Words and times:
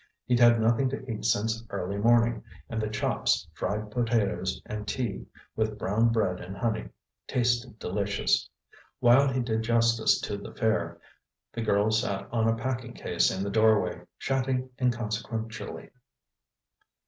He'd 0.25 0.39
had 0.39 0.59
nothing 0.59 0.89
to 0.89 1.07
eat 1.11 1.25
since 1.25 1.63
early 1.69 1.99
morning, 1.99 2.43
and 2.69 2.81
the 2.81 2.89
chops, 2.89 3.47
fried 3.53 3.91
potatoes 3.91 4.59
and 4.65 4.87
tea, 4.87 5.27
with 5.55 5.77
brown 5.77 6.09
bread 6.11 6.39
and 6.41 6.57
honey, 6.57 6.89
tasted 7.27 7.77
delicious. 7.77 8.49
While 8.99 9.27
he 9.31 9.41
did 9.41 9.61
justice 9.61 10.19
to 10.21 10.37
the 10.37 10.55
fare, 10.55 10.99
the 11.53 11.61
girl 11.61 11.91
sat 11.91 12.27
on 12.31 12.47
a 12.47 12.55
packing 12.55 12.93
case 12.93 13.29
in 13.29 13.43
the 13.43 13.51
doorway, 13.51 14.01
chatting 14.17 14.71
inconsequentially. 14.81 15.91